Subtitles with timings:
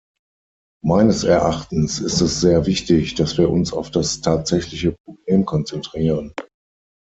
[0.83, 6.33] Meines Erachtens ist es sehr wichtig, dass wir uns auf das tatsächliche Problem konzentrieren.